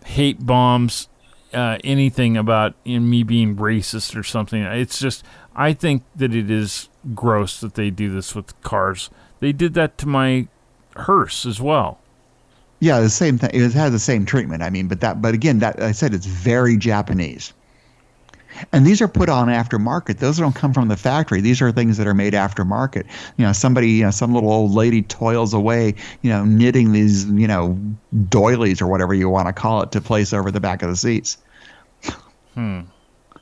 [0.07, 1.09] hate bombs,
[1.53, 4.61] uh, anything about me being racist or something.
[4.63, 5.23] It's just
[5.55, 9.09] I think that it is gross that they do this with cars.
[9.39, 10.47] They did that to my
[10.95, 11.99] hearse as well.
[12.79, 13.49] Yeah, the same thing.
[13.53, 14.61] It had the same treatment.
[14.61, 17.53] I mean, but that, but again, that I said it's very Japanese.
[18.71, 20.17] And these are put on aftermarket.
[20.19, 21.41] Those don't come from the factory.
[21.41, 23.05] These are things that are made aftermarket.
[23.37, 27.25] You know, somebody, you know, some little old lady toils away, you know, knitting these,
[27.25, 27.77] you know,
[28.29, 30.95] doilies or whatever you want to call it to place over the back of the
[30.95, 31.37] seats.
[32.53, 32.81] Hmm.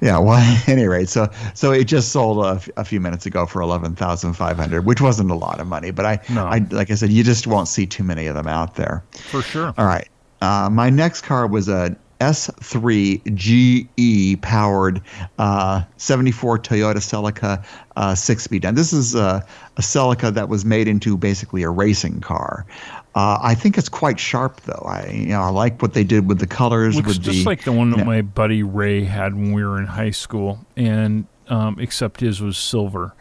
[0.00, 0.18] yeah.
[0.18, 3.62] Well, at any rate, so so it just sold a, a few minutes ago for
[3.62, 6.46] eleven thousand five hundred, which wasn't a lot of money, but I, No.
[6.46, 9.04] I, like I said, you just won't see too many of them out there.
[9.30, 9.74] For sure.
[9.78, 10.08] All right.
[10.40, 15.00] Uh, my next car was a S3 GE powered
[15.38, 17.64] uh, 74 Toyota Celica
[17.96, 18.64] uh, six speed.
[18.64, 19.44] And this is a,
[19.76, 22.66] a Celica that was made into basically a racing car.
[23.14, 24.84] Uh, I think it's quite sharp, though.
[24.88, 26.96] I you know I like what they did with the colors.
[26.96, 29.78] Looks with just the, like the one that my buddy Ray had when we were
[29.78, 33.14] in high school, and um, except his was silver,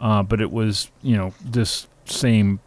[0.00, 2.58] uh, but it was you know this same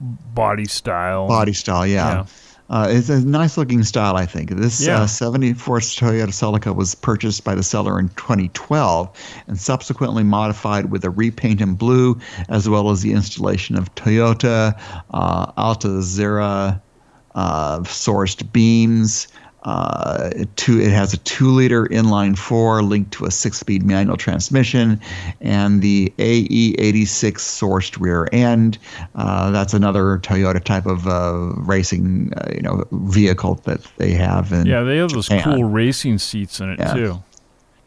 [0.00, 1.26] body style.
[1.26, 1.86] body style.
[1.86, 2.10] Yeah.
[2.10, 2.26] Yeah.
[2.70, 4.50] Uh, it's a nice looking style, I think.
[4.50, 5.02] This Yeah.
[5.02, 9.10] uh, 74 Toyota Celica was purchased by the seller in 2012
[9.48, 12.16] and subsequently modified with a repaint in blue,
[12.48, 14.78] as well as the installation of Toyota
[15.12, 16.80] uh, Altezza
[17.34, 19.26] uh, sourced beams.
[19.62, 24.98] Uh, two, it has a two-liter inline four linked to a six-speed manual transmission,
[25.42, 28.78] and the AE86 sourced rear end.
[29.14, 34.50] Uh, that's another Toyota type of uh, racing, uh, you know, vehicle that they have.
[34.52, 35.42] In Yeah, they have those Japan.
[35.56, 36.94] cool racing seats in it Yeah.
[36.94, 37.22] too.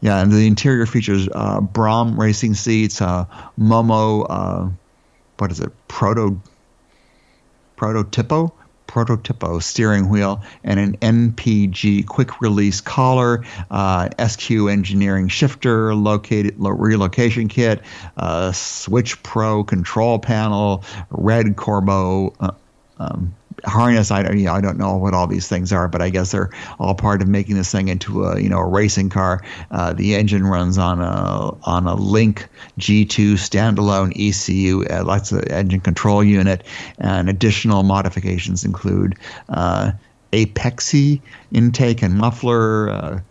[0.01, 3.25] Yeah, and the interior features uh, Brom racing seats, uh,
[3.59, 4.67] Momo, uh,
[5.39, 6.39] what is it, Proto,
[7.77, 8.51] Prototipo,
[8.93, 16.69] Prototipo steering wheel, and an NPG quick release collar, uh, SQ engineering shifter, located lo-
[16.69, 17.81] relocation kit,
[18.17, 22.35] uh, Switch Pro control panel, red Corbeau.
[22.39, 22.51] Uh,
[22.99, 23.33] um,
[23.65, 24.11] harness.
[24.11, 26.31] I don't, you know, I don't know what all these things are, but I guess
[26.31, 26.49] they're
[26.79, 29.43] all part of making this thing into a you know a racing car.
[29.71, 32.47] Uh, the engine runs on a on a Link
[32.79, 34.85] G2 standalone ECU.
[34.85, 36.63] Uh, that's the engine control unit,
[36.99, 39.17] and additional modifications include
[39.49, 39.91] uh,
[40.31, 41.21] Apexi
[41.51, 43.23] intake and muffler.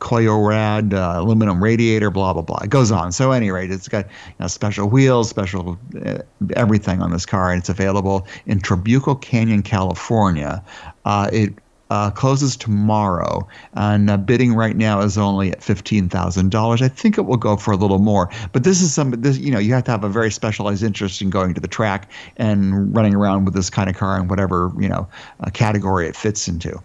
[0.00, 2.58] Uh, Koyorad uh, aluminum radiator, blah blah blah.
[2.62, 3.12] It goes on.
[3.12, 6.18] So, at any rate, it's got you know, special wheels, special uh,
[6.56, 10.62] everything on this car, and it's available in Trabuco Canyon, California.
[11.04, 11.54] Uh, it
[11.90, 16.82] uh, closes tomorrow, and bidding right now is only at fifteen thousand dollars.
[16.82, 19.10] I think it will go for a little more, but this is some.
[19.10, 21.68] This you know you have to have a very specialized interest in going to the
[21.68, 25.08] track and running around with this kind of car in whatever you know
[25.40, 26.80] uh, category it fits into.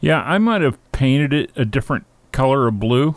[0.00, 2.04] Yeah, I might have painted it a different
[2.36, 3.14] color of blue.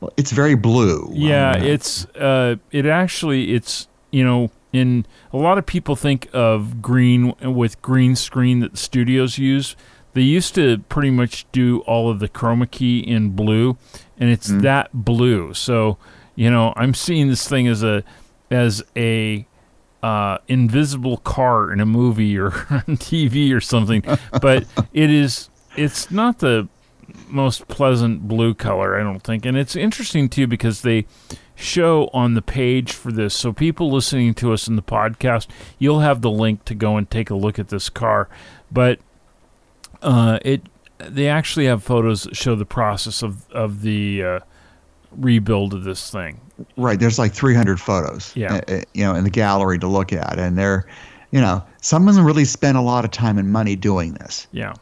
[0.00, 1.10] Well, it's very blue.
[1.12, 6.28] Yeah, Um, it's uh, it actually it's you know in a lot of people think
[6.32, 9.76] of green with green screen that the studios use.
[10.14, 13.76] They used to pretty much do all of the chroma key in blue,
[14.18, 15.52] and it's that blue.
[15.52, 15.98] So
[16.34, 18.02] you know I'm seeing this thing as a
[18.50, 19.46] as a
[20.02, 24.02] uh, invisible car in a movie or on TV or something,
[24.40, 26.68] but it is it's not the
[27.28, 29.44] most pleasant blue color, I don't think.
[29.46, 31.06] And it's interesting too because they
[31.54, 33.34] show on the page for this.
[33.34, 35.46] So people listening to us in the podcast,
[35.78, 38.28] you'll have the link to go and take a look at this car.
[38.70, 39.00] But
[40.02, 40.62] uh, it
[40.98, 44.40] they actually have photos that show the process of of the uh,
[45.12, 46.40] rebuild of this thing.
[46.76, 46.98] Right.
[46.98, 48.54] There's like 300 photos, Yeah.
[48.68, 50.38] uh, uh, you know, in the gallery to look at.
[50.38, 50.86] And they're,
[51.30, 54.72] you know, someone really spent a lot of time and money doing this, Yeah.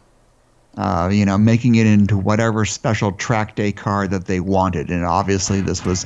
[0.76, 4.90] Uh, you know, making it into whatever special track day car that they wanted.
[4.90, 6.04] And obviously, this was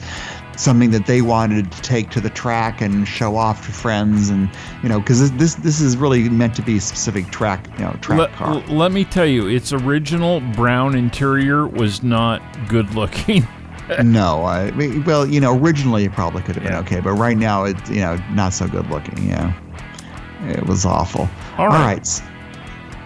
[0.57, 4.29] something that they wanted to take to the track and show off to friends.
[4.29, 4.51] And,
[4.83, 7.93] you know, because this, this is really meant to be a specific track, you know,
[8.01, 8.55] track Let, car.
[8.69, 13.47] let me tell you, its original brown interior was not good looking.
[14.03, 14.71] no, I
[15.07, 16.81] well, you know, originally it probably could have been Yeah.
[16.81, 19.29] okay, but right now it's you know not so good looking.
[19.29, 19.55] Yeah,
[20.47, 21.27] it was awful.
[21.57, 22.01] All right.
[22.01, 22.21] s-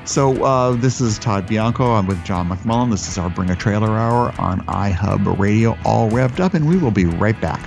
[0.05, 1.93] So uh, this is Todd Bianco.
[1.93, 2.91] I'm with John McMullen.
[2.91, 6.77] This is our Bring a Trailer Hour on iHub Radio, all revved up, and we
[6.77, 7.61] will be right back.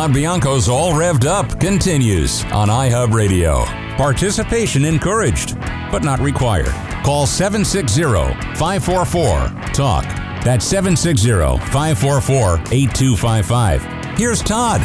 [0.00, 3.64] Todd Bianco's All Revved Up continues on iHub Radio.
[3.98, 5.60] Participation encouraged,
[5.92, 6.72] but not required.
[7.04, 8.04] Call 760
[8.56, 10.04] 544 TALK.
[10.42, 11.28] That's 760
[11.70, 14.16] 544 8255.
[14.16, 14.80] Here's Todd.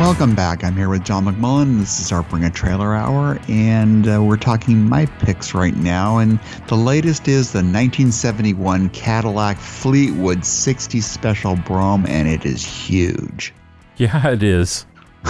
[0.00, 0.64] Welcome back.
[0.64, 1.78] I'm here with John McMullen.
[1.78, 6.16] This is our Bring a Trailer Hour, and uh, we're talking my picks right now.
[6.16, 13.52] And the latest is the 1971 Cadillac Fleetwood 60 Special Brougham, and it is huge.
[13.98, 14.86] Yeah, it is.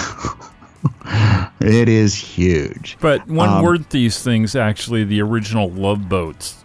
[1.60, 2.96] it is huge.
[3.00, 6.62] But one um, weren't these things actually the original love boats?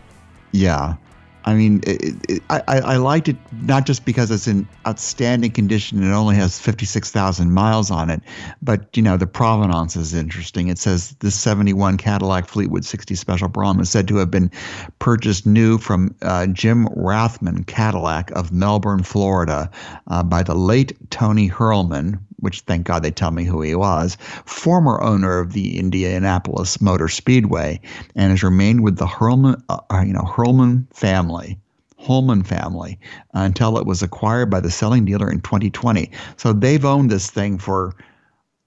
[0.52, 0.98] Yeah.
[1.46, 6.02] I mean, it, it, I, I liked it not just because it's in outstanding condition
[6.02, 8.22] and it only has 56,000 miles on it,
[8.64, 10.70] but, you know, the provenance is interesting.
[10.70, 14.50] It says the 71 Cadillac Fleetwood 60 Special Brougham is said to have been
[14.98, 19.70] purchased new from uh, Jim Rathmann Cadillac of Melbourne, Florida,
[20.08, 24.18] uh, by the late Tony Hulman, which thank God they tell me who he was,
[24.46, 27.80] former owner of the Indianapolis Motor Speedway,
[28.16, 31.58] and has remained with the Hulman, uh, you know, Hulman family.
[31.98, 33.00] Holman family
[33.34, 36.12] uh, until it was acquired by the selling dealer in 2020.
[36.38, 37.96] So they've owned this thing for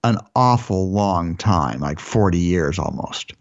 [0.02, 3.34] an awful long time, like 40 years almost.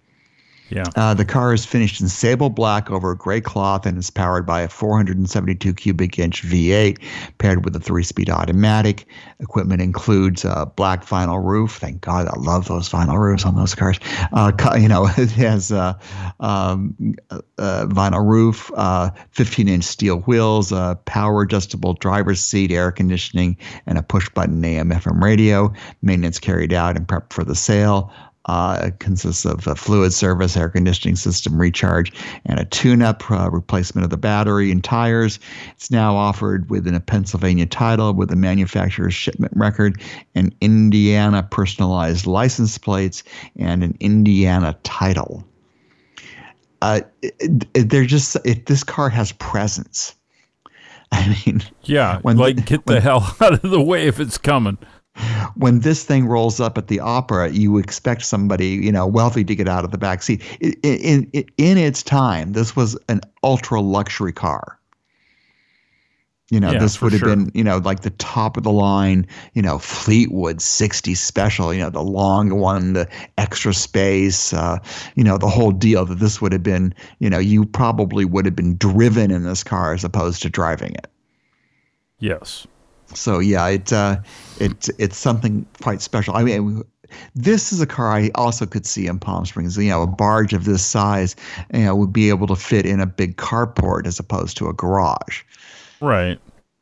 [0.70, 0.84] Yeah.
[0.96, 4.62] Uh, the car is finished in sable black over gray cloth and is powered by
[4.62, 7.02] a 472 cubic inch V8
[7.38, 9.06] paired with a three speed automatic.
[9.40, 11.78] Equipment includes a black vinyl roof.
[11.78, 14.00] Thank God, I love those vinyl roofs on those cars.
[14.34, 15.98] Uh, you know, it has a,
[16.40, 22.92] um, a vinyl roof, uh, 15 inch steel wheels, a power adjustable driver's seat, air
[22.92, 25.72] conditioning, and a push button AM FM radio.
[26.02, 28.12] Maintenance carried out and prepped for the sale.
[28.48, 32.14] Uh, it consists of a fluid service, air conditioning system recharge,
[32.46, 35.40] and a tune-up uh, replacement of the battery and tires.
[35.72, 40.02] It's now offered within a Pennsylvania title with a manufacturer's shipment record,
[40.36, 43.24] an Indiana personalized license plates,
[43.58, 45.46] and an Indiana title.
[46.82, 50.14] Uh, it, it, they're just it, this car has presence.
[51.12, 54.38] I mean, yeah, when like get the when, hell out of the way if it's
[54.38, 54.78] coming
[55.56, 59.56] when this thing rolls up at the opera, you expect somebody, you know, wealthy to
[59.56, 60.42] get out of the back seat.
[60.60, 64.78] In, in, in its time, this was an ultra luxury car.
[66.50, 67.28] You know, yeah, this would have sure.
[67.28, 71.82] been, you know, like the top of the line, you know, Fleetwood 60 special, you
[71.82, 74.80] know, the long one, the extra space, uh,
[75.16, 78.46] you know, the whole deal that this would have been, you know, you probably would
[78.46, 81.08] have been driven in this car as opposed to driving it.
[82.20, 82.66] Yes.
[83.14, 84.18] So yeah, it uh,
[84.60, 86.36] it it's something quite special.
[86.36, 86.84] I mean,
[87.36, 89.78] this is a car I also could see in Palm Springs.
[89.78, 91.36] You know, a barge of this size,
[91.74, 94.74] you know, would be able to fit in a big carport as opposed to a
[94.74, 95.44] garage.
[96.02, 96.40] Right.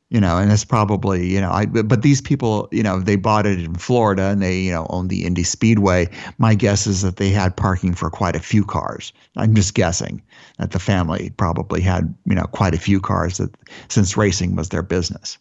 [0.10, 3.46] You know, and it's probably you know, I but these people, you know, they bought
[3.46, 6.10] it in Florida and they you know own the Indy Speedway.
[6.38, 9.12] My guess is that they had parking for quite a few cars.
[9.36, 10.22] I'm just guessing
[10.58, 13.54] that the family probably had you know quite a few cars that
[13.90, 15.38] since racing was their business.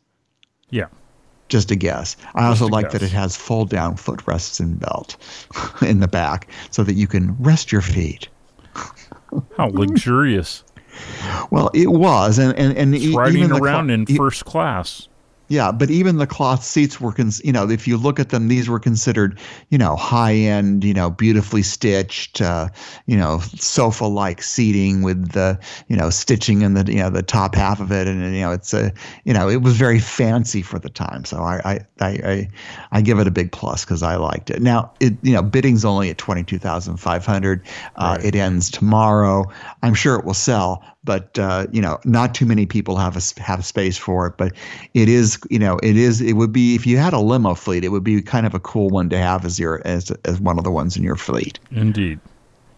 [0.71, 0.87] Yeah.
[1.49, 2.17] Just a guess.
[2.35, 2.93] I also like guess.
[2.95, 5.17] that it has fold down footrests and belt
[5.83, 8.29] in the back so that you can rest your feet.
[9.57, 10.65] How luxurious.
[11.51, 15.09] Well, it was, and and, and it's riding around cl- in first class.
[15.49, 18.49] Yeah, but even the cloth seats were, cons- you know, if you look at them,
[18.49, 19.39] these were considered,
[19.69, 22.71] you know, high end, you know, beautifully stitched, uh,
[23.05, 27.23] you know, sofa like seating with the, you know, stitching in the, you know, the
[27.23, 28.91] top half of it, and you know, it's a,
[29.25, 31.27] you know, it was very fancy for the time.
[31.27, 32.49] So I, I, I, I,
[32.93, 34.63] I give it a big plus because I liked it.
[34.63, 37.67] Now, it, you know, bidding's only at twenty two thousand five hundred.
[37.97, 38.25] Uh, right.
[38.25, 39.45] It ends tomorrow.
[39.83, 43.41] I'm sure it will sell, but uh, you know, not too many people have a
[43.41, 44.35] have space for it.
[44.37, 44.53] But
[44.95, 46.21] it is, you know, it is.
[46.21, 48.61] It would be if you had a limo fleet, it would be kind of a
[48.61, 51.59] cool one to have as your as as one of the ones in your fleet.
[51.71, 52.19] Indeed.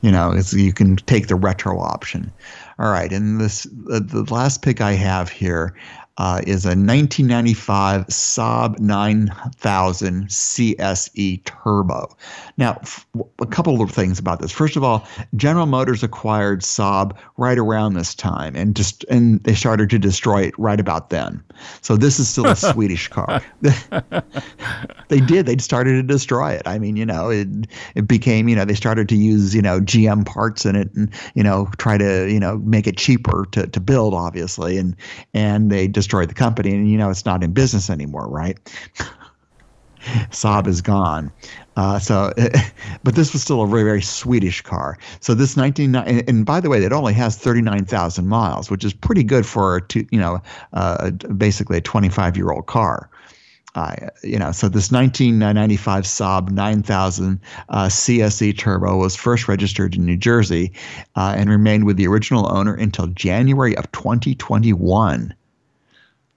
[0.02, 2.30] You know, it's, you can take the retro option.
[2.78, 5.74] All right, and this uh, the last pick I have here
[6.18, 12.16] uh, is a 1995 Saab 9000 CSE Turbo.
[12.56, 13.06] Now, f-
[13.40, 14.50] a couple of things about this.
[14.50, 19.54] First of all, General Motors acquired Saab right around this time, and just and they
[19.54, 21.42] started to destroy it right about then.
[21.82, 23.42] So this is still a Swedish car.
[25.08, 25.46] they did.
[25.46, 26.62] They started to destroy it.
[26.64, 27.48] I mean, you know, it
[27.94, 31.10] it became you know they started to use you know GM parts in it and
[31.34, 34.96] you know try to you know make it cheaper to to build, obviously, and
[35.34, 38.58] and they just destroyed the company, and you know it's not in business anymore, right?
[40.30, 41.32] Saab is gone.
[41.76, 42.32] Uh, so,
[43.02, 44.98] but this was still a very, very Swedish car.
[45.18, 49.24] So this 19, and by the way, it only has 39,000 miles, which is pretty
[49.24, 50.40] good for, two, you know,
[50.74, 53.10] uh, basically a 25 year old car.
[53.74, 57.38] Uh, you know, so this 1995 Saab 9000
[57.68, 60.72] uh, CSE Turbo was first registered in New Jersey
[61.14, 65.34] uh, and remained with the original owner until January of 2021.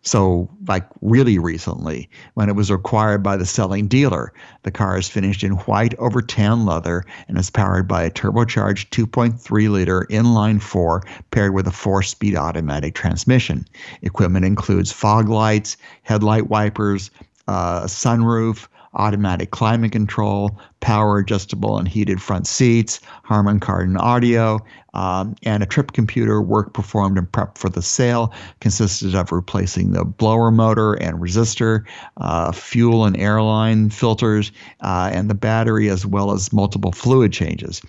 [0.02, 4.32] So, like really recently, when it was acquired by the selling dealer,
[4.64, 8.90] the car is finished in white over tan leather and is powered by a turbocharged
[8.92, 13.66] 2.3 liter inline four paired with a four speed automatic transmission.
[14.02, 17.12] Equipment includes fog lights, headlight wipers,
[17.50, 24.60] uh, sunroof, automatic climate control, power adjustable and heated front seats, Harman Kardon audio,
[24.94, 26.42] um, and a trip computer.
[26.42, 31.86] Work performed and prep for the sale consisted of replacing the blower motor and resistor,
[32.18, 34.52] uh, fuel and airline filters,
[34.82, 37.82] uh, and the battery, as well as multiple fluid changes.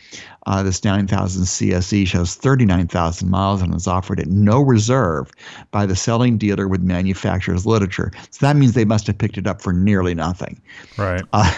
[0.47, 5.31] Uh, this 9000 CSE shows 39,000 miles and is offered at no reserve
[5.71, 8.11] by the selling dealer with manufacturer's literature.
[8.31, 10.61] So that means they must have picked it up for nearly nothing.
[10.97, 11.23] Right.
[11.33, 11.55] Uh,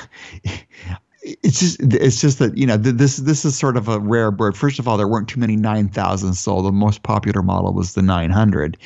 [1.23, 4.57] it's just it's just that you know this this is sort of a rare bird.
[4.57, 6.67] First of all, there weren't too many nine thousand sold.
[6.67, 8.77] The most popular model was the nine hundred,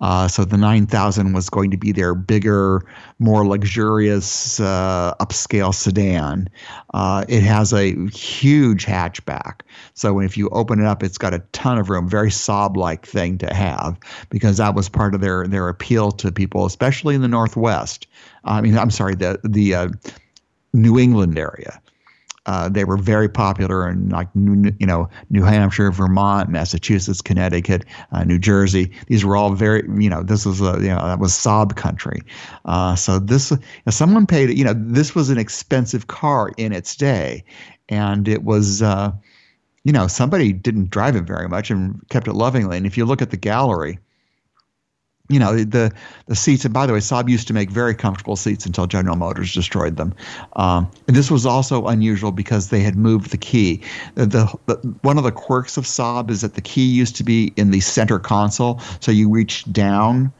[0.00, 2.82] uh, so the nine thousand was going to be their bigger,
[3.18, 6.48] more luxurious, uh, upscale sedan.
[6.94, 9.60] Uh, it has a huge hatchback,
[9.92, 12.08] so if you open it up, it's got a ton of room.
[12.08, 13.98] Very Saab like thing to have
[14.30, 18.06] because that was part of their their appeal to people, especially in the Northwest.
[18.44, 19.88] I mean, I'm sorry, the the uh,
[20.72, 21.81] New England area.
[22.46, 27.84] Uh, they were very popular in like New, you know New Hampshire, Vermont, Massachusetts, Connecticut,
[28.10, 28.90] uh, New Jersey.
[29.06, 32.20] These were all very you know this was a you know that was Saab country.
[32.64, 33.52] Uh, so this
[33.88, 37.44] someone paid you know this was an expensive car in its day,
[37.88, 39.12] and it was uh,
[39.84, 42.76] you know somebody didn't drive it very much and kept it lovingly.
[42.76, 44.00] And if you look at the gallery
[45.28, 45.92] you know the
[46.26, 49.16] the seats and by the way saab used to make very comfortable seats until general
[49.16, 50.14] motors destroyed them.
[50.56, 53.80] Um, and this was also unusual because they had moved the key.
[54.14, 54.26] The,
[54.66, 57.70] the, one of the quirks of saab is that the key used to be in
[57.70, 60.32] the center console so you reached down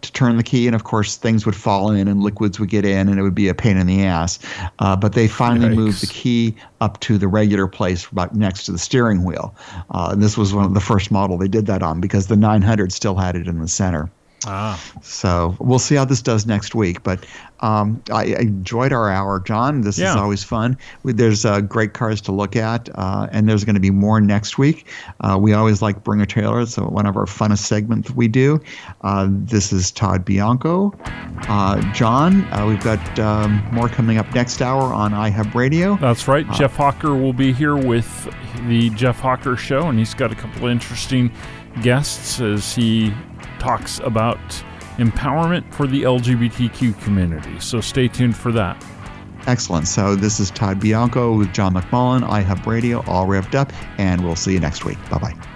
[0.00, 2.84] to turn the key and of course things would fall in and liquids would get
[2.84, 4.40] in and it would be a pain in the ass.
[4.80, 5.76] Uh, but they finally Yikes.
[5.76, 9.54] moved the key up to the regular place about next to the steering wheel.
[9.90, 12.36] Uh, and this was one of the first model they did that on because the
[12.36, 14.10] 900 still had it in the center
[14.46, 14.82] Ah.
[15.02, 17.02] So we'll see how this does next week.
[17.02, 17.24] But
[17.62, 19.82] um, I, I, enjoyed our hour, John.
[19.82, 20.10] This yeah.
[20.10, 20.76] is always fun.
[21.04, 24.20] We, there's uh, great cars to look at, uh, and there's going to be more
[24.20, 24.86] next week.
[25.20, 28.60] Uh, we always like bring a trailer, so one of our funnest segments we do.
[29.02, 30.92] Uh, this is Todd Bianco.
[31.48, 35.96] Uh, John, uh, we've got um, more coming up next hour on iHub Radio.
[35.96, 36.50] That's right.
[36.52, 38.28] Jeff Hawker will be here with
[38.66, 41.32] the Jeff Hawker Show, and he's got a couple of interesting
[41.80, 43.14] guests as he
[43.62, 44.38] talks about
[44.96, 47.60] empowerment for the LGBTQ community.
[47.60, 48.84] So stay tuned for that.
[49.46, 49.86] Excellent.
[49.88, 54.36] So this is Todd Bianco with John McMullen, iHub Radio, all revved up, and we'll
[54.36, 54.98] see you next week.
[55.10, 55.51] Bye bye.